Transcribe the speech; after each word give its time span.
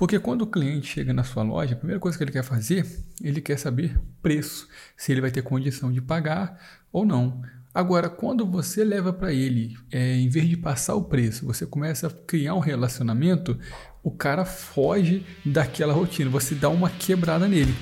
Porque 0.00 0.18
quando 0.18 0.40
o 0.40 0.46
cliente 0.46 0.86
chega 0.86 1.12
na 1.12 1.22
sua 1.22 1.42
loja, 1.42 1.74
a 1.74 1.76
primeira 1.76 2.00
coisa 2.00 2.16
que 2.16 2.24
ele 2.24 2.32
quer 2.32 2.42
fazer, 2.42 2.86
ele 3.22 3.38
quer 3.38 3.58
saber 3.58 4.00
preço, 4.22 4.66
se 4.96 5.12
ele 5.12 5.20
vai 5.20 5.30
ter 5.30 5.42
condição 5.42 5.92
de 5.92 6.00
pagar 6.00 6.58
ou 6.90 7.04
não. 7.04 7.42
Agora, 7.74 8.08
quando 8.08 8.46
você 8.46 8.82
leva 8.82 9.12
para 9.12 9.30
ele, 9.30 9.76
é, 9.92 10.16
em 10.16 10.30
vez 10.30 10.48
de 10.48 10.56
passar 10.56 10.94
o 10.94 11.04
preço, 11.04 11.44
você 11.44 11.66
começa 11.66 12.06
a 12.06 12.10
criar 12.10 12.54
um 12.54 12.60
relacionamento, 12.60 13.58
o 14.02 14.10
cara 14.10 14.46
foge 14.46 15.22
daquela 15.44 15.92
rotina, 15.92 16.30
você 16.30 16.54
dá 16.54 16.70
uma 16.70 16.88
quebrada 16.88 17.46
nele. 17.46 17.74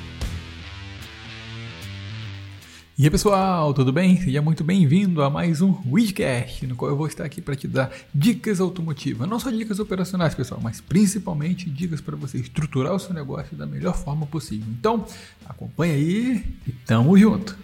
E 2.99 3.05
aí 3.05 3.11
pessoal, 3.11 3.73
tudo 3.73 3.93
bem? 3.93 4.21
Seja 4.21 4.43
muito 4.43 4.65
bem-vindo 4.65 5.23
a 5.23 5.31
mais 5.31 5.61
um 5.61 5.73
Widcast, 5.87 6.67
no 6.67 6.75
qual 6.75 6.91
eu 6.91 6.97
vou 6.97 7.07
estar 7.07 7.25
aqui 7.25 7.41
para 7.41 7.55
te 7.55 7.69
dar 7.69 7.93
dicas 8.13 8.59
automotivas. 8.61 9.29
Não 9.29 9.39
só 9.39 9.51
dicas 9.51 9.79
operacionais, 9.79 10.35
pessoal, 10.35 10.61
mas 10.61 10.81
principalmente 10.81 11.71
dicas 11.71 12.01
para 12.01 12.17
você 12.17 12.39
estruturar 12.39 12.93
o 12.93 12.99
seu 12.99 13.15
negócio 13.15 13.57
da 13.57 13.67
melhor 13.67 13.97
forma 13.97 14.27
possível. 14.27 14.67
Então, 14.77 15.07
acompanha 15.47 15.95
aí 15.95 16.45
e 16.67 16.73
tamo 16.73 17.17
junto! 17.17 17.57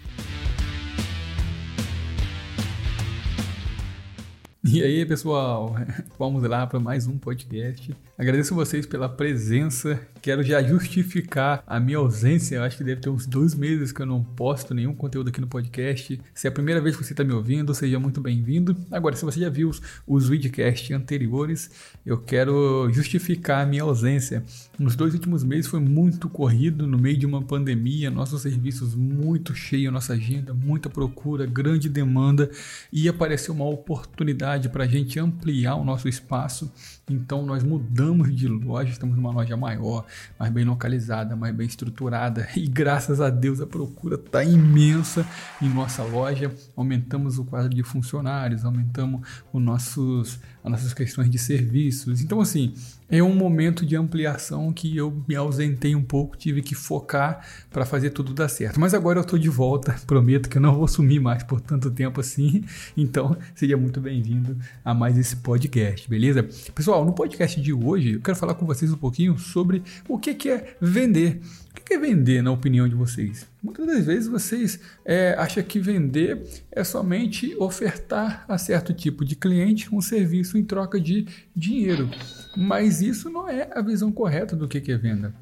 E 4.67 4.81
aí, 4.81 5.05
pessoal? 5.05 5.75
Vamos 6.17 6.41
lá 6.41 6.65
para 6.65 6.79
mais 6.79 7.05
um 7.05 7.19
podcast. 7.19 7.95
Agradeço 8.17 8.55
vocês 8.55 8.83
pela 8.87 9.07
presença. 9.07 9.99
Quero 10.23 10.41
já 10.41 10.63
justificar 10.63 11.63
a 11.67 11.79
minha 11.79 11.99
ausência. 11.99 12.55
Eu 12.55 12.63
acho 12.63 12.75
que 12.75 12.83
deve 12.83 12.99
ter 12.99 13.09
uns 13.09 13.27
dois 13.27 13.53
meses 13.53 13.91
que 13.91 14.01
eu 14.01 14.07
não 14.07 14.23
posto 14.23 14.73
nenhum 14.73 14.95
conteúdo 14.95 15.29
aqui 15.29 15.39
no 15.39 15.45
podcast. 15.45 16.19
Se 16.33 16.47
é 16.47 16.49
a 16.49 16.51
primeira 16.51 16.81
vez 16.81 16.95
que 16.95 17.03
você 17.03 17.13
está 17.13 17.23
me 17.23 17.31
ouvindo, 17.31 17.75
seja 17.75 17.99
muito 17.99 18.19
bem-vindo. 18.19 18.75
Agora, 18.89 19.15
se 19.15 19.23
você 19.23 19.39
já 19.39 19.49
viu 19.49 19.69
os, 19.69 19.79
os 20.07 20.27
videocasts 20.27 20.89
anteriores, 20.89 21.69
eu 22.03 22.17
quero 22.17 22.89
justificar 22.91 23.63
a 23.63 23.65
minha 23.67 23.83
ausência. 23.83 24.43
Nos 24.79 24.95
dois 24.95 25.13
últimos 25.13 25.43
meses 25.43 25.67
foi 25.67 25.79
muito 25.79 26.27
corrido, 26.27 26.87
no 26.87 26.97
meio 26.97 27.17
de 27.17 27.25
uma 27.25 27.41
pandemia, 27.41 28.09
nossos 28.09 28.41
serviços 28.41 28.95
muito 28.95 29.53
cheios, 29.53 29.93
nossa 29.93 30.13
agenda, 30.13 30.55
muita 30.55 30.89
procura, 30.89 31.45
grande 31.45 31.87
demanda 31.87 32.49
e 32.91 33.07
apareceu 33.07 33.53
uma 33.53 33.65
oportunidade 33.65 34.54
para 34.69 34.85
a 34.85 34.87
gente 34.87 35.19
ampliar 35.19 35.75
o 35.75 35.83
nosso 35.83 36.07
espaço. 36.07 36.71
Então 37.09 37.45
nós 37.45 37.63
mudamos 37.63 38.35
de 38.35 38.47
loja, 38.47 38.91
estamos 38.91 39.15
numa 39.15 39.31
loja 39.31 39.55
maior, 39.55 40.05
mais 40.39 40.51
bem 40.51 40.65
localizada, 40.65 41.35
mais 41.35 41.53
bem 41.53 41.67
estruturada 41.67 42.47
e 42.55 42.67
graças 42.67 43.21
a 43.21 43.29
Deus 43.29 43.61
a 43.61 43.67
procura 43.67 44.15
está 44.15 44.43
imensa 44.43 45.25
em 45.61 45.69
nossa 45.69 46.03
loja. 46.03 46.51
Aumentamos 46.75 47.37
o 47.37 47.45
quadro 47.45 47.69
de 47.69 47.83
funcionários, 47.83 48.65
aumentamos 48.65 49.27
os 49.53 49.61
nossos, 49.61 50.39
as 50.63 50.71
nossas 50.71 50.93
questões 50.93 51.29
de 51.29 51.37
serviços. 51.37 52.21
Então 52.21 52.41
assim, 52.41 52.73
é 53.07 53.21
um 53.21 53.35
momento 53.35 53.85
de 53.85 53.95
ampliação 53.95 54.73
que 54.73 54.97
eu 54.97 55.23
me 55.27 55.35
ausentei 55.35 55.95
um 55.95 56.01
pouco, 56.01 56.35
tive 56.35 56.61
que 56.61 56.73
focar 56.73 57.45
para 57.69 57.85
fazer 57.85 58.09
tudo 58.09 58.33
dar 58.33 58.47
certo. 58.47 58.79
Mas 58.79 58.93
agora 58.93 59.19
eu 59.19 59.21
estou 59.21 59.37
de 59.37 59.49
volta, 59.49 59.95
prometo 60.07 60.49
que 60.49 60.57
eu 60.57 60.61
não 60.61 60.75
vou 60.75 60.87
sumir 60.87 61.21
mais 61.21 61.43
por 61.43 61.61
tanto 61.61 61.91
tempo 61.91 62.19
assim. 62.19 62.63
Então, 62.97 63.37
seja 63.53 63.77
muito 63.77 64.01
bem-vindo 64.01 64.44
a 64.83 64.93
mais 64.93 65.17
esse 65.17 65.35
podcast, 65.37 66.09
beleza? 66.09 66.43
Pessoal, 66.73 67.05
no 67.05 67.13
podcast 67.13 67.59
de 67.61 67.73
hoje 67.73 68.13
eu 68.13 68.21
quero 68.21 68.37
falar 68.37 68.55
com 68.55 68.65
vocês 68.65 68.91
um 68.91 68.97
pouquinho 68.97 69.37
sobre 69.37 69.83
o 70.07 70.17
que 70.17 70.49
é 70.49 70.75
vender. 70.79 71.41
O 71.71 71.81
que 71.85 71.93
é 71.93 71.99
vender, 71.99 72.41
na 72.41 72.51
opinião 72.51 72.87
de 72.89 72.95
vocês? 72.95 73.45
Muitas 73.61 73.85
das 73.85 74.05
vezes 74.05 74.27
vocês 74.27 74.79
é, 75.03 75.35
acham 75.37 75.61
que 75.63 75.79
vender 75.79 76.41
é 76.71 76.83
somente 76.83 77.55
ofertar 77.59 78.45
a 78.47 78.57
certo 78.57 78.93
tipo 78.93 79.23
de 79.23 79.35
cliente 79.35 79.93
um 79.93 80.01
serviço 80.01 80.57
em 80.57 80.63
troca 80.63 80.99
de 80.99 81.27
dinheiro. 81.55 82.09
Mas 82.55 83.01
isso 83.01 83.29
não 83.29 83.47
é 83.47 83.69
a 83.73 83.81
visão 83.81 84.11
correta 84.11 84.55
do 84.55 84.67
que 84.67 84.91
é 84.91 84.97
venda. 84.97 85.33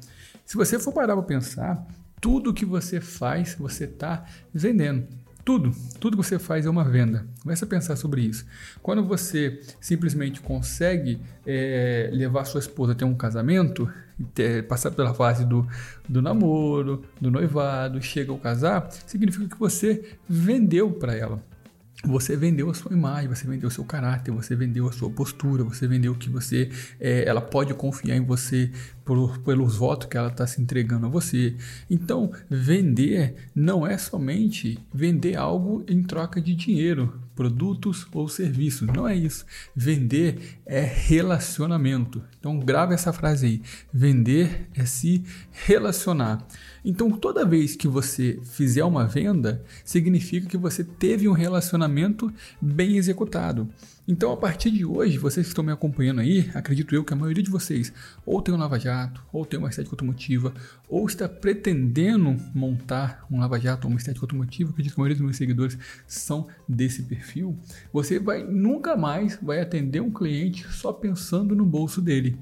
Se 0.44 0.56
você 0.56 0.78
for 0.78 0.92
parar 0.92 1.14
para 1.14 1.22
pensar, 1.22 1.86
tudo 2.20 2.54
que 2.54 2.64
você 2.64 3.00
faz, 3.00 3.54
você 3.54 3.84
está 3.84 4.24
vendendo. 4.52 5.06
Tudo, 5.44 5.72
tudo 6.00 6.16
que 6.16 6.22
você 6.22 6.38
faz 6.38 6.64
é 6.64 6.70
uma 6.70 6.84
venda. 6.84 7.26
Comece 7.42 7.64
a 7.64 7.66
pensar 7.66 7.96
sobre 7.96 8.22
isso. 8.22 8.46
Quando 8.82 9.04
você 9.04 9.60
simplesmente 9.78 10.40
consegue 10.40 11.20
é, 11.46 12.08
levar 12.12 12.46
sua 12.46 12.60
esposa 12.60 12.92
a 12.92 12.94
ter 12.94 13.04
um 13.04 13.14
casamento, 13.14 13.92
ter, 14.32 14.66
passar 14.66 14.90
pela 14.92 15.12
fase 15.12 15.44
do, 15.44 15.66
do 16.08 16.22
namoro, 16.22 17.04
do 17.20 17.30
noivado, 17.30 18.00
chega 18.00 18.32
ao 18.32 18.38
casar, 18.38 18.90
significa 19.06 19.46
que 19.46 19.58
você 19.58 20.16
vendeu 20.26 20.90
para 20.90 21.14
ela. 21.14 21.42
Você 22.06 22.36
vendeu 22.36 22.70
a 22.70 22.74
sua 22.74 22.92
imagem, 22.92 23.28
você 23.28 23.46
vendeu 23.46 23.68
o 23.68 23.72
seu 23.72 23.84
caráter, 23.84 24.30
você 24.30 24.54
vendeu 24.54 24.86
a 24.88 24.92
sua 24.92 25.08
postura, 25.10 25.64
você 25.64 25.86
vendeu 25.86 26.14
que 26.14 26.28
você, 26.28 26.70
é, 27.00 27.26
ela 27.26 27.40
pode 27.40 27.72
confiar 27.74 28.16
em 28.16 28.24
você 28.24 28.70
por, 29.04 29.38
pelos 29.38 29.76
votos 29.76 30.08
que 30.08 30.16
ela 30.16 30.28
está 30.28 30.46
se 30.46 30.60
entregando 30.60 31.06
a 31.06 31.08
você. 31.08 31.56
Então, 31.88 32.30
vender 32.48 33.34
não 33.54 33.86
é 33.86 33.96
somente 33.96 34.78
vender 34.92 35.36
algo 35.36 35.84
em 35.88 36.02
troca 36.02 36.40
de 36.40 36.54
dinheiro, 36.54 37.18
produtos 37.34 38.06
ou 38.12 38.28
serviços. 38.28 38.88
Não 38.88 39.06
é 39.06 39.14
isso. 39.14 39.44
Vender 39.74 40.58
é 40.64 40.80
relacionamento. 40.80 42.22
Então, 42.38 42.58
grave 42.58 42.94
essa 42.94 43.12
frase 43.12 43.46
aí. 43.46 43.62
Vender 43.92 44.68
é 44.74 44.84
se 44.84 45.24
relacionar. 45.50 46.46
Então, 46.84 47.10
toda 47.10 47.44
vez 47.44 47.74
que 47.74 47.88
você 47.88 48.38
fizer 48.44 48.84
uma 48.84 49.06
venda, 49.06 49.64
significa 49.84 50.46
que 50.46 50.56
você 50.56 50.84
teve 50.84 51.28
um 51.28 51.32
relacionamento 51.32 52.32
bem 52.60 52.96
executado. 52.96 53.68
Então, 54.06 54.30
a 54.30 54.36
partir 54.36 54.70
de 54.70 54.84
hoje, 54.84 55.16
vocês 55.16 55.46
que 55.46 55.52
estão 55.52 55.64
me 55.64 55.72
acompanhando 55.72 56.20
aí, 56.20 56.50
acredito 56.54 56.94
eu 56.94 57.02
que 57.02 57.14
a 57.14 57.16
maioria 57.16 57.42
de 57.42 57.48
vocês 57.48 57.90
ou 58.26 58.42
tem 58.42 58.54
um 58.54 58.58
Lava 58.58 58.78
Jato, 58.78 59.24
ou 59.32 59.46
tem 59.46 59.58
uma 59.58 59.70
estética 59.70 59.94
automotiva, 59.94 60.52
ou 60.86 61.06
está 61.06 61.26
pretendendo 61.26 62.36
montar 62.54 63.26
um 63.30 63.40
Lava 63.40 63.58
Jato 63.58 63.86
ou 63.86 63.90
uma 63.90 63.96
estética 63.96 64.22
automotiva, 64.22 64.70
acredito 64.70 64.94
que 64.94 65.00
a 65.00 65.02
maioria 65.02 65.16
dos 65.16 65.24
meus 65.24 65.36
seguidores 65.38 65.78
são 66.06 66.46
desse 66.68 67.04
perfil. 67.04 67.56
Você 67.94 68.18
vai 68.18 68.44
nunca 68.44 68.94
mais 68.94 69.38
vai 69.40 69.60
atender 69.60 70.00
um 70.00 70.10
cliente 70.10 70.70
só 70.70 70.92
pensando 70.92 71.56
no 71.56 71.64
bolso 71.64 72.02
dele. 72.02 72.36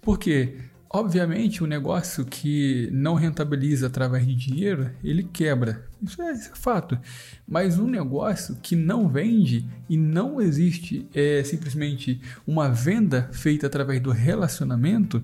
Por 0.00 0.20
quê? 0.20 0.56
Obviamente, 0.90 1.62
o 1.62 1.66
um 1.66 1.68
negócio 1.68 2.24
que 2.24 2.88
não 2.90 3.14
rentabiliza 3.14 3.88
através 3.88 4.26
de 4.26 4.34
dinheiro, 4.34 4.90
ele 5.04 5.22
quebra. 5.22 5.86
Isso 6.02 6.22
é, 6.22 6.32
isso 6.32 6.50
é, 6.50 6.56
fato. 6.56 6.98
Mas 7.46 7.78
um 7.78 7.86
negócio 7.86 8.56
que 8.62 8.74
não 8.74 9.06
vende 9.06 9.68
e 9.88 9.98
não 9.98 10.40
existe 10.40 11.06
é 11.14 11.44
simplesmente 11.44 12.20
uma 12.46 12.70
venda 12.70 13.28
feita 13.32 13.66
através 13.66 14.00
do 14.00 14.10
relacionamento, 14.10 15.22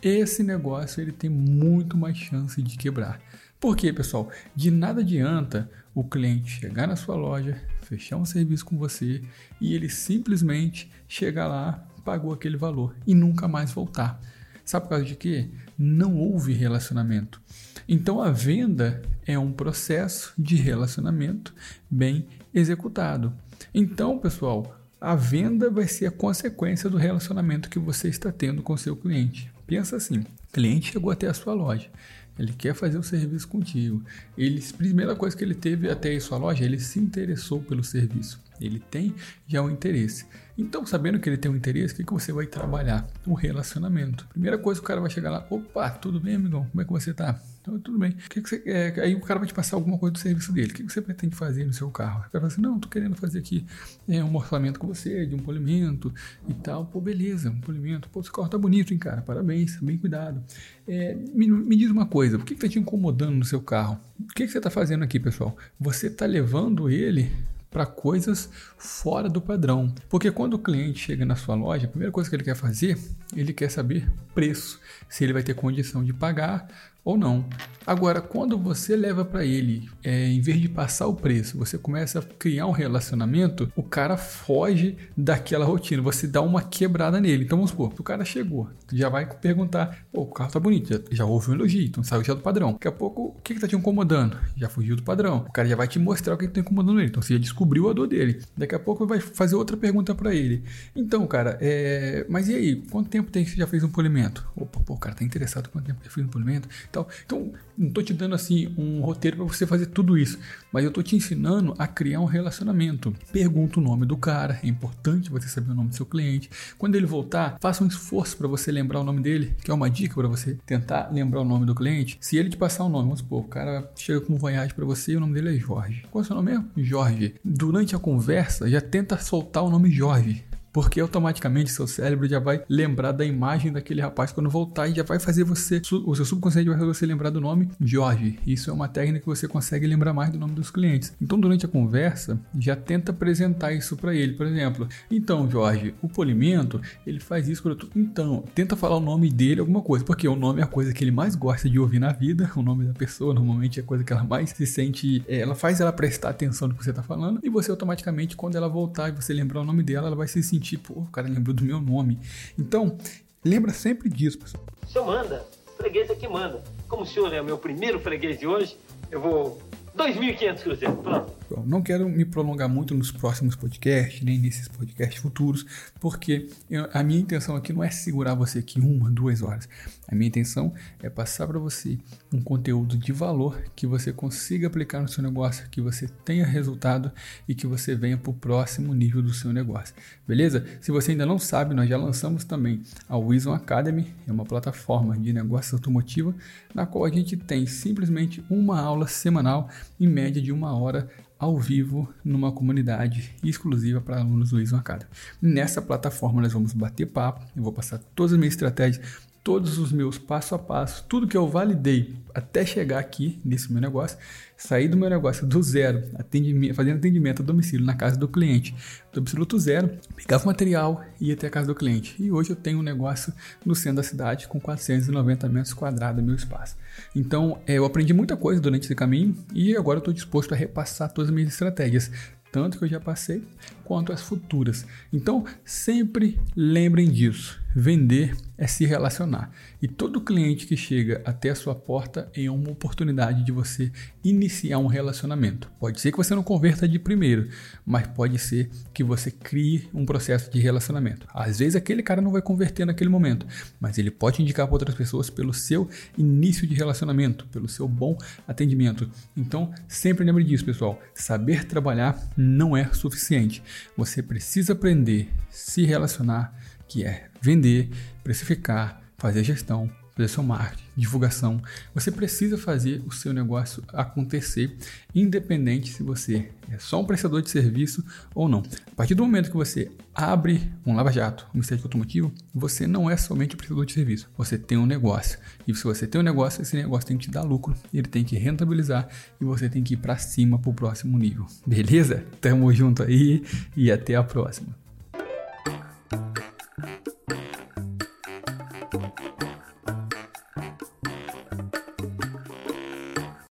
esse 0.00 0.42
negócio 0.42 1.02
ele 1.02 1.12
tem 1.12 1.28
muito 1.28 1.96
mais 1.96 2.16
chance 2.16 2.60
de 2.62 2.78
quebrar. 2.78 3.20
Por 3.60 3.76
quê, 3.76 3.92
pessoal? 3.92 4.30
De 4.56 4.70
nada 4.70 5.02
adianta 5.02 5.70
o 5.94 6.02
cliente 6.02 6.58
chegar 6.58 6.88
na 6.88 6.96
sua 6.96 7.16
loja, 7.16 7.60
fechar 7.82 8.16
um 8.16 8.24
serviço 8.24 8.64
com 8.64 8.78
você 8.78 9.20
e 9.60 9.74
ele 9.74 9.90
simplesmente 9.90 10.90
chegar 11.06 11.46
lá, 11.46 11.86
pagou 12.02 12.32
aquele 12.32 12.56
valor 12.56 12.96
e 13.06 13.14
nunca 13.14 13.46
mais 13.46 13.70
voltar. 13.70 14.18
Sabe 14.64 14.84
por 14.84 14.90
causa 14.90 15.04
de 15.04 15.16
quê? 15.16 15.48
Não 15.78 16.16
houve 16.16 16.52
relacionamento. 16.52 17.40
Então 17.88 18.20
a 18.20 18.30
venda 18.30 19.02
é 19.26 19.38
um 19.38 19.52
processo 19.52 20.32
de 20.38 20.56
relacionamento 20.56 21.54
bem 21.90 22.26
executado. 22.54 23.32
Então, 23.74 24.18
pessoal, 24.18 24.78
a 25.00 25.14
venda 25.14 25.70
vai 25.70 25.86
ser 25.88 26.06
a 26.06 26.10
consequência 26.10 26.88
do 26.88 26.96
relacionamento 26.96 27.68
que 27.68 27.78
você 27.78 28.08
está 28.08 28.30
tendo 28.30 28.62
com 28.62 28.76
seu 28.76 28.96
cliente. 28.96 29.52
Pensa 29.66 29.96
assim: 29.96 30.18
o 30.20 30.52
cliente 30.52 30.92
chegou 30.92 31.10
até 31.10 31.26
a 31.26 31.34
sua 31.34 31.54
loja, 31.54 31.90
ele 32.38 32.52
quer 32.52 32.74
fazer 32.74 32.98
o 32.98 33.02
serviço 33.02 33.48
contigo. 33.48 34.02
Ele, 34.36 34.60
primeira 34.76 35.14
coisa 35.14 35.36
que 35.36 35.44
ele 35.44 35.54
teve 35.54 35.90
até 35.90 36.14
a 36.14 36.20
sua 36.20 36.38
loja, 36.38 36.64
ele 36.64 36.78
se 36.78 36.98
interessou 36.98 37.60
pelo 37.60 37.84
serviço. 37.84 38.41
Ele 38.60 38.78
tem 38.78 39.14
já 39.46 39.62
um 39.62 39.70
interesse. 39.70 40.26
Então, 40.56 40.84
sabendo 40.84 41.18
que 41.18 41.28
ele 41.28 41.38
tem 41.38 41.50
um 41.50 41.56
interesse, 41.56 41.94
o 41.94 41.96
que, 41.96 42.04
que 42.04 42.12
você 42.12 42.32
vai 42.32 42.46
trabalhar? 42.46 43.06
O 43.26 43.34
relacionamento. 43.34 44.26
Primeira 44.28 44.58
coisa, 44.58 44.80
o 44.80 44.84
cara 44.84 45.00
vai 45.00 45.10
chegar 45.10 45.30
lá, 45.30 45.46
opa, 45.48 45.90
tudo 45.90 46.20
bem, 46.20 46.34
amigão? 46.34 46.66
Como 46.70 46.82
é 46.82 46.84
que 46.84 46.90
você 46.92 47.14
tá? 47.14 47.40
Então, 47.62 47.78
tudo 47.78 47.98
bem. 47.98 48.10
O 48.10 48.28
que, 48.28 48.42
que 48.42 48.48
você 48.48 48.58
quer? 48.58 49.00
Aí 49.00 49.14
o 49.14 49.20
cara 49.20 49.38
vai 49.38 49.46
te 49.46 49.54
passar 49.54 49.76
alguma 49.76 49.96
coisa 49.96 50.12
do 50.12 50.18
serviço 50.18 50.52
dele. 50.52 50.72
O 50.72 50.74
que, 50.74 50.82
que 50.82 50.92
você 50.92 51.00
pretende 51.00 51.36
fazer 51.36 51.64
no 51.64 51.72
seu 51.72 51.90
carro? 51.90 52.18
O 52.18 52.22
cara 52.22 52.30
fala 52.32 52.46
assim, 52.48 52.60
não, 52.60 52.78
tô 52.78 52.88
querendo 52.88 53.14
fazer 53.14 53.38
aqui 53.38 53.64
é, 54.08 54.22
um 54.22 54.34
orçamento 54.34 54.78
com 54.78 54.86
você, 54.88 55.24
de 55.24 55.34
um 55.34 55.38
polimento 55.38 56.12
e 56.48 56.54
tal. 56.54 56.84
Pô, 56.84 57.00
beleza, 57.00 57.50
um 57.50 57.60
polimento. 57.60 58.08
Pô, 58.10 58.22
seu 58.22 58.32
carro 58.32 58.48
tá 58.48 58.58
bonito, 58.58 58.92
hein, 58.92 58.98
cara? 58.98 59.22
Parabéns, 59.22 59.78
bem 59.80 59.96
cuidado. 59.96 60.42
É, 60.86 61.14
me, 61.14 61.46
me, 61.46 61.76
diz 61.76 61.90
uma 61.90 62.04
coisa, 62.04 62.36
por 62.36 62.44
que, 62.44 62.54
que 62.54 62.60
tá 62.60 62.68
te 62.68 62.78
incomodando 62.78 63.36
no 63.36 63.44
seu 63.44 63.60
carro? 63.62 63.98
O 64.20 64.34
que, 64.34 64.44
que 64.44 64.52
você 64.52 64.60
tá 64.60 64.68
fazendo 64.68 65.04
aqui, 65.04 65.20
pessoal? 65.20 65.56
Você 65.80 66.10
tá 66.10 66.26
levando 66.26 66.90
ele 66.90 67.30
para 67.72 67.86
coisas 67.86 68.50
fora 68.76 69.28
do 69.28 69.40
padrão. 69.40 69.92
Porque 70.08 70.30
quando 70.30 70.54
o 70.54 70.58
cliente 70.58 71.00
chega 71.00 71.24
na 71.24 71.34
sua 71.34 71.54
loja, 71.54 71.86
a 71.86 71.90
primeira 71.90 72.12
coisa 72.12 72.28
que 72.28 72.36
ele 72.36 72.44
quer 72.44 72.54
fazer, 72.54 72.98
ele 73.34 73.52
quer 73.52 73.70
saber 73.70 74.08
preço, 74.34 74.78
se 75.08 75.24
ele 75.24 75.32
vai 75.32 75.42
ter 75.42 75.54
condição 75.54 76.04
de 76.04 76.12
pagar 76.12 76.68
ou 77.04 77.16
não. 77.16 77.44
Agora, 77.86 78.20
quando 78.20 78.56
você 78.56 78.94
leva 78.94 79.24
para 79.24 79.44
ele, 79.44 79.88
é, 80.04 80.28
em 80.28 80.40
vez 80.40 80.60
de 80.60 80.68
passar 80.68 81.08
o 81.08 81.14
preço, 81.14 81.58
você 81.58 81.76
começa 81.76 82.20
a 82.20 82.22
criar 82.22 82.66
um 82.66 82.70
relacionamento, 82.70 83.70
o 83.74 83.82
cara 83.82 84.16
foge 84.16 84.96
daquela 85.16 85.64
rotina. 85.64 86.00
Você 86.02 86.26
dá 86.26 86.40
uma 86.40 86.62
quebrada 86.62 87.20
nele. 87.20 87.44
Então 87.44 87.58
vamos 87.58 87.72
supor, 87.72 87.92
o 87.98 88.02
cara 88.02 88.24
chegou, 88.24 88.70
já 88.92 89.08
vai 89.08 89.26
perguntar: 89.26 89.98
o 90.12 90.26
carro 90.26 90.52
tá 90.52 90.60
bonito, 90.60 90.92
já, 90.92 91.00
já 91.10 91.24
houve 91.24 91.50
um 91.50 91.54
elogio, 91.54 91.84
então 91.84 92.04
saiu 92.04 92.22
já 92.22 92.34
do 92.34 92.40
padrão. 92.40 92.72
Daqui 92.72 92.88
a 92.88 92.92
pouco, 92.92 93.34
o 93.36 93.40
que, 93.42 93.54
que 93.54 93.60
tá 93.60 93.66
te 93.66 93.74
incomodando? 93.74 94.38
Já 94.56 94.68
fugiu 94.68 94.94
do 94.94 95.02
padrão. 95.02 95.44
O 95.48 95.52
cara 95.52 95.68
já 95.68 95.76
vai 95.76 95.88
te 95.88 95.98
mostrar 95.98 96.34
o 96.34 96.38
que, 96.38 96.46
que 96.46 96.54
tá 96.54 96.60
incomodando 96.60 97.00
ele. 97.00 97.08
Então 97.08 97.20
você 97.20 97.34
já 97.34 97.40
descobriu 97.40 97.90
a 97.90 97.92
dor 97.92 98.06
dele. 98.06 98.40
Daqui 98.56 98.74
a 98.74 98.78
pouco 98.78 99.06
vai 99.06 99.18
fazer 99.18 99.56
outra 99.56 99.76
pergunta 99.76 100.14
para 100.14 100.32
ele. 100.34 100.62
Então, 100.94 101.26
cara, 101.26 101.58
é... 101.60 102.24
mas 102.28 102.48
e 102.48 102.54
aí? 102.54 102.76
Quanto 102.90 103.08
tempo 103.08 103.30
tem 103.30 103.44
que 103.44 103.50
você 103.50 103.56
já 103.56 103.66
fez 103.66 103.82
um 103.82 103.88
polimento? 103.88 104.46
Opa, 104.54 104.80
pô, 104.80 104.94
o 104.94 104.98
cara 104.98 105.14
tá 105.16 105.24
interessado 105.24 105.68
quanto 105.68 105.86
tempo 105.86 106.00
já 106.04 106.10
fez 106.10 106.24
um 106.24 106.30
polimento? 106.30 106.68
Então, 106.92 107.06
então 107.24 107.52
não 107.76 107.90
tô 107.90 108.02
te 108.02 108.12
dando 108.12 108.34
assim 108.34 108.72
um 108.76 109.00
roteiro 109.00 109.38
para 109.38 109.46
você 109.46 109.66
fazer 109.66 109.86
tudo 109.86 110.18
isso, 110.18 110.38
mas 110.70 110.84
eu 110.84 110.90
tô 110.90 111.02
te 111.02 111.16
ensinando 111.16 111.74
a 111.78 111.86
criar 111.86 112.20
um 112.20 112.26
relacionamento. 112.26 113.14
Pergunta 113.32 113.80
o 113.80 113.82
nome 113.82 114.04
do 114.04 114.14
cara, 114.14 114.60
é 114.62 114.68
importante 114.68 115.30
você 115.30 115.48
saber 115.48 115.72
o 115.72 115.74
nome 115.74 115.88
do 115.88 115.96
seu 115.96 116.04
cliente. 116.04 116.50
Quando 116.76 116.94
ele 116.94 117.06
voltar, 117.06 117.56
faça 117.60 117.82
um 117.82 117.86
esforço 117.86 118.36
para 118.36 118.46
você 118.46 118.70
lembrar 118.70 119.00
o 119.00 119.04
nome 119.04 119.22
dele, 119.22 119.56
que 119.64 119.70
é 119.70 119.74
uma 119.74 119.88
dica 119.88 120.14
para 120.14 120.28
você 120.28 120.58
tentar 120.66 121.10
lembrar 121.10 121.40
o 121.40 121.44
nome 121.44 121.64
do 121.64 121.74
cliente. 121.74 122.18
Se 122.20 122.36
ele 122.36 122.50
te 122.50 122.58
passar 122.58 122.84
o 122.84 122.90
nome, 122.90 123.04
vamos 123.04 123.20
supor, 123.20 123.40
o 123.40 123.48
cara 123.48 123.90
chega 123.96 124.20
com 124.20 124.34
um 124.34 124.38
voyage 124.38 124.74
para 124.74 124.84
você 124.84 125.12
e 125.12 125.16
o 125.16 125.20
nome 125.20 125.32
dele 125.32 125.56
é 125.56 125.58
Jorge. 125.58 126.04
Qual 126.10 126.20
é 126.20 126.24
o 126.24 126.26
seu 126.26 126.36
nome 126.36 126.52
mesmo? 126.52 126.70
Jorge. 126.76 127.34
Durante 127.42 127.96
a 127.96 127.98
conversa, 127.98 128.68
já 128.68 128.82
tenta 128.82 129.16
soltar 129.16 129.64
o 129.64 129.70
nome 129.70 129.90
Jorge 129.90 130.44
porque 130.72 131.00
automaticamente 131.00 131.70
seu 131.70 131.86
cérebro 131.86 132.26
já 132.26 132.38
vai 132.38 132.62
lembrar 132.68 133.12
da 133.12 133.24
imagem 133.24 133.70
daquele 133.70 134.00
rapaz 134.00 134.32
quando 134.32 134.48
voltar 134.48 134.88
e 134.88 134.94
já 134.94 135.02
vai 135.02 135.20
fazer 135.20 135.44
você, 135.44 135.82
o 136.04 136.14
seu 136.14 136.24
subconsciente 136.24 136.68
vai 136.68 136.78
fazer 136.78 136.88
você 136.88 137.06
lembrar 137.06 137.30
do 137.30 137.40
nome 137.40 137.68
Jorge. 137.80 138.38
Isso 138.46 138.70
é 138.70 138.72
uma 138.72 138.88
técnica 138.88 139.20
que 139.20 139.26
você 139.26 139.46
consegue 139.46 139.86
lembrar 139.86 140.14
mais 140.14 140.30
do 140.30 140.38
nome 140.38 140.54
dos 140.54 140.70
clientes. 140.70 141.12
Então, 141.20 141.38
durante 141.38 141.66
a 141.66 141.68
conversa, 141.68 142.40
já 142.58 142.74
tenta 142.74 143.12
apresentar 143.12 143.72
isso 143.72 143.96
para 143.96 144.14
ele. 144.14 144.32
Por 144.32 144.46
exemplo, 144.46 144.88
então, 145.10 145.48
Jorge, 145.50 145.94
o 146.00 146.08
polimento, 146.08 146.80
ele 147.06 147.20
faz 147.20 147.48
isso 147.48 147.62
para 147.62 147.74
tu. 147.74 147.90
Então, 147.94 148.44
tenta 148.54 148.74
falar 148.74 148.96
o 148.96 149.00
nome 149.00 149.30
dele, 149.30 149.60
alguma 149.60 149.82
coisa, 149.82 150.04
porque 150.04 150.26
o 150.26 150.36
nome 150.36 150.60
é 150.60 150.64
a 150.64 150.66
coisa 150.66 150.92
que 150.92 151.04
ele 151.04 151.10
mais 151.10 151.34
gosta 151.34 151.68
de 151.68 151.78
ouvir 151.78 151.98
na 151.98 152.12
vida. 152.12 152.50
O 152.56 152.62
nome 152.62 152.84
da 152.84 152.92
pessoa, 152.92 153.34
normalmente, 153.34 153.78
é 153.78 153.82
a 153.82 153.86
coisa 153.86 154.04
que 154.04 154.12
ela 154.12 154.24
mais 154.24 154.50
se 154.50 154.66
sente. 154.66 155.22
É, 155.28 155.40
ela 155.40 155.54
faz 155.54 155.80
ela 155.80 155.92
prestar 155.92 156.30
atenção 156.30 156.68
no 156.68 156.74
que 156.74 156.82
você 156.82 156.90
está 156.90 157.02
falando 157.02 157.40
e 157.42 157.50
você 157.50 157.70
automaticamente, 157.70 158.36
quando 158.36 158.56
ela 158.56 158.68
voltar 158.68 159.08
e 159.08 159.12
você 159.12 159.32
lembrar 159.32 159.60
o 159.60 159.64
nome 159.64 159.82
dela, 159.82 160.06
ela 160.06 160.16
vai 160.16 160.28
se 160.28 160.42
sentir 160.42 160.61
tipo, 160.62 160.98
o 160.98 161.06
cara 161.10 161.28
lembrou 161.28 161.54
do 161.54 161.64
meu 161.64 161.80
nome. 161.80 162.18
Então, 162.58 162.96
lembra 163.44 163.72
sempre 163.72 164.08
disso, 164.08 164.38
pessoal. 164.38 164.64
O 164.82 164.86
senhor 164.86 165.06
manda, 165.06 165.46
freguês 165.76 166.08
é 166.08 166.14
que 166.14 166.28
manda. 166.28 166.62
Como 166.88 167.02
o 167.02 167.06
senhor 167.06 167.32
é 167.32 167.40
o 167.40 167.44
meu 167.44 167.58
primeiro 167.58 167.98
freguês 167.98 168.38
de 168.38 168.46
hoje, 168.46 168.76
eu 169.10 169.20
vou 169.20 169.60
2.500 169.96 170.62
cruzeiros, 170.62 171.00
pronto. 171.00 171.32
Não 171.66 171.82
quero 171.82 172.08
me 172.08 172.24
prolongar 172.24 172.68
muito 172.68 172.94
nos 172.94 173.10
próximos 173.10 173.54
podcasts, 173.54 174.22
nem 174.22 174.38
nesses 174.38 174.68
podcasts 174.68 175.20
futuros, 175.20 175.66
porque 176.00 176.48
a 176.92 177.02
minha 177.02 177.20
intenção 177.20 177.56
aqui 177.56 177.72
não 177.72 177.82
é 177.82 177.90
segurar 177.90 178.34
você 178.34 178.60
aqui 178.60 178.80
uma, 178.80 179.10
duas 179.10 179.42
horas. 179.42 179.68
A 180.08 180.14
minha 180.14 180.28
intenção 180.28 180.72
é 181.02 181.08
passar 181.08 181.46
para 181.46 181.58
você 181.58 181.98
um 182.32 182.40
conteúdo 182.40 182.96
de 182.96 183.12
valor 183.12 183.62
que 183.74 183.86
você 183.86 184.12
consiga 184.12 184.66
aplicar 184.66 185.00
no 185.00 185.08
seu 185.08 185.22
negócio, 185.22 185.68
que 185.70 185.80
você 185.80 186.08
tenha 186.24 186.44
resultado 186.44 187.10
e 187.48 187.54
que 187.54 187.66
você 187.66 187.94
venha 187.94 188.16
para 188.16 188.30
o 188.30 188.34
próximo 188.34 188.94
nível 188.94 189.22
do 189.22 189.32
seu 189.32 189.52
negócio. 189.52 189.94
Beleza? 190.26 190.66
Se 190.80 190.90
você 190.90 191.12
ainda 191.12 191.26
não 191.26 191.38
sabe, 191.38 191.74
nós 191.74 191.88
já 191.88 191.96
lançamos 191.96 192.44
também 192.44 192.82
a 193.08 193.16
Wisdom 193.16 193.52
Academy, 193.52 194.14
é 194.26 194.32
uma 194.32 194.44
plataforma 194.44 195.18
de 195.18 195.32
negócio 195.32 195.76
automotivo, 195.76 196.34
na 196.74 196.86
qual 196.86 197.04
a 197.04 197.10
gente 197.10 197.36
tem 197.36 197.66
simplesmente 197.66 198.44
uma 198.50 198.80
aula 198.80 199.06
semanal, 199.06 199.68
em 199.98 200.06
média 200.06 200.42
de 200.42 200.52
uma 200.52 200.76
hora 200.76 201.08
ao 201.42 201.58
vivo 201.58 202.08
numa 202.24 202.52
comunidade 202.52 203.34
exclusiva 203.42 204.00
para 204.00 204.20
alunos 204.20 204.50
do 204.50 204.58
Wisdom 204.58 204.76
Academy. 204.76 205.10
Nessa 205.40 205.82
plataforma 205.82 206.40
nós 206.40 206.52
vamos 206.52 206.72
bater 206.72 207.06
papo, 207.06 207.44
eu 207.56 207.64
vou 207.64 207.72
passar 207.72 207.98
todas 208.14 208.34
as 208.34 208.38
minhas 208.38 208.54
estratégias, 208.54 209.04
todos 209.42 209.78
os 209.78 209.90
meus 209.90 210.18
passo 210.18 210.54
a 210.54 210.58
passo, 210.58 211.04
tudo 211.08 211.26
que 211.26 211.36
eu 211.36 211.48
validei 211.48 212.14
até 212.32 212.64
chegar 212.64 212.98
aqui 212.98 213.40
nesse 213.44 213.72
meu 213.72 213.80
negócio, 213.80 214.16
sair 214.56 214.88
do 214.88 214.96
meu 214.96 215.10
negócio 215.10 215.46
do 215.46 215.60
zero, 215.62 216.04
atendimento, 216.14 216.74
fazendo 216.74 216.96
atendimento 216.96 217.42
a 217.42 217.44
domicílio 217.44 217.84
na 217.84 217.94
casa 217.94 218.16
do 218.16 218.28
cliente, 218.28 218.74
do 219.12 219.20
absoluto 219.20 219.58
zero, 219.58 219.98
pegava 220.14 220.44
o 220.44 220.46
material 220.46 221.04
e 221.20 221.28
ia 221.28 221.34
até 221.34 221.48
a 221.48 221.50
casa 221.50 221.66
do 221.66 221.74
cliente. 221.74 222.14
E 222.22 222.30
hoje 222.30 222.50
eu 222.50 222.56
tenho 222.56 222.78
um 222.78 222.82
negócio 222.82 223.32
no 223.64 223.74
centro 223.74 223.96
da 223.96 224.02
cidade 224.02 224.46
com 224.46 224.60
490 224.60 225.48
metros 225.48 225.74
quadrados 225.74 226.22
meu 226.22 226.36
espaço. 226.36 226.76
Então 227.14 227.60
é, 227.66 227.74
eu 227.74 227.84
aprendi 227.84 228.14
muita 228.14 228.36
coisa 228.36 228.60
durante 228.60 228.84
esse 228.84 228.94
caminho 228.94 229.36
e 229.52 229.76
agora 229.76 229.98
estou 229.98 230.14
disposto 230.14 230.52
a 230.52 230.56
repassar 230.56 231.12
todas 231.12 231.28
as 231.28 231.34
minhas 231.34 231.52
estratégias 231.52 232.10
tanto 232.52 232.78
que 232.78 232.84
eu 232.84 232.88
já 232.88 233.00
passei 233.00 233.42
quanto 233.82 234.12
as 234.12 234.20
futuras. 234.20 234.84
Então, 235.10 235.46
sempre 235.64 236.38
lembrem 236.54 237.10
disso. 237.10 237.61
Vender 237.74 238.36
é 238.58 238.66
se 238.66 238.84
relacionar. 238.84 239.50
E 239.80 239.88
todo 239.88 240.20
cliente 240.20 240.66
que 240.66 240.76
chega 240.76 241.20
até 241.24 241.50
a 241.50 241.54
sua 241.54 241.74
porta 241.74 242.30
é 242.34 242.50
uma 242.50 242.70
oportunidade 242.70 243.44
de 243.44 243.50
você 243.50 243.90
iniciar 244.22 244.78
um 244.78 244.86
relacionamento. 244.86 245.70
Pode 245.80 246.00
ser 246.00 246.12
que 246.12 246.18
você 246.18 246.34
não 246.34 246.42
converta 246.42 246.86
de 246.86 246.98
primeiro, 246.98 247.48
mas 247.84 248.06
pode 248.06 248.38
ser 248.38 248.70
que 248.94 249.02
você 249.02 249.30
crie 249.30 249.88
um 249.92 250.04
processo 250.04 250.50
de 250.50 250.60
relacionamento. 250.60 251.26
Às 251.32 251.58
vezes 251.58 251.74
aquele 251.74 252.02
cara 252.02 252.20
não 252.20 252.30
vai 252.30 252.42
converter 252.42 252.84
naquele 252.84 253.10
momento, 253.10 253.46
mas 253.80 253.98
ele 253.98 254.10
pode 254.10 254.42
indicar 254.42 254.66
para 254.66 254.74
outras 254.74 254.94
pessoas 254.94 255.28
pelo 255.28 255.52
seu 255.52 255.88
início 256.16 256.66
de 256.66 256.74
relacionamento, 256.74 257.46
pelo 257.46 257.68
seu 257.68 257.88
bom 257.88 258.16
atendimento. 258.46 259.10
Então, 259.36 259.72
sempre 259.88 260.24
lembre 260.24 260.44
disso, 260.44 260.64
pessoal. 260.64 261.00
Saber 261.14 261.64
trabalhar 261.64 262.16
não 262.36 262.76
é 262.76 262.84
suficiente. 262.92 263.62
Você 263.96 264.22
precisa 264.22 264.72
aprender 264.72 265.28
a 265.32 265.42
se 265.50 265.84
relacionar, 265.84 266.54
que 266.92 267.04
é 267.04 267.28
vender, 267.40 267.88
precificar, 268.22 269.00
fazer 269.16 269.42
gestão, 269.42 269.90
fazer 270.14 270.28
seu 270.28 270.42
marketing, 270.42 270.84
divulgação. 270.94 271.62
Você 271.94 272.10
precisa 272.10 272.58
fazer 272.58 273.02
o 273.06 273.10
seu 273.10 273.32
negócio 273.32 273.82
acontecer, 273.88 274.76
independente 275.14 275.90
se 275.90 276.02
você 276.02 276.50
é 276.70 276.78
só 276.78 277.00
um 277.00 277.06
prestador 277.06 277.40
de 277.40 277.48
serviço 277.48 278.04
ou 278.34 278.46
não. 278.46 278.62
A 278.92 278.94
partir 278.94 279.14
do 279.14 279.24
momento 279.24 279.50
que 279.50 279.56
você 279.56 279.90
abre 280.14 280.70
um 280.84 280.94
lava-jato, 280.94 281.48
um 281.54 281.60
estético 281.60 281.88
automotivo, 281.88 282.30
você 282.54 282.86
não 282.86 283.08
é 283.08 283.16
somente 283.16 283.54
um 283.54 283.56
prestador 283.56 283.86
de 283.86 283.94
serviço, 283.94 284.30
você 284.36 284.58
tem 284.58 284.76
um 284.76 284.84
negócio. 284.84 285.38
E 285.66 285.74
se 285.74 285.84
você 285.84 286.06
tem 286.06 286.20
um 286.20 286.24
negócio, 286.24 286.60
esse 286.60 286.76
negócio 286.76 287.06
tem 287.06 287.16
que 287.16 287.24
te 287.24 287.30
dar 287.30 287.42
lucro, 287.42 287.74
ele 287.92 288.06
tem 288.06 288.22
que 288.22 288.36
rentabilizar 288.36 289.08
e 289.40 289.44
você 289.46 289.66
tem 289.66 289.82
que 289.82 289.94
ir 289.94 289.96
para 289.96 290.18
cima 290.18 290.58
para 290.58 290.70
o 290.70 290.74
próximo 290.74 291.18
nível. 291.18 291.46
Beleza? 291.66 292.22
Tamo 292.38 292.70
junto 292.74 293.02
aí 293.02 293.42
e 293.74 293.90
até 293.90 294.14
a 294.14 294.22
próxima. 294.22 294.81